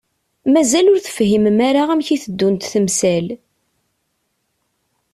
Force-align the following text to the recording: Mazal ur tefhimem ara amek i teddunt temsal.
Mazal 0.51 0.85
ur 0.93 0.99
tefhimem 1.01 1.57
ara 1.69 1.81
amek 1.93 2.09
i 2.15 2.17
teddunt 2.23 2.69
temsal. 2.71 3.27